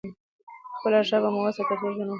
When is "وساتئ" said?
1.41-1.65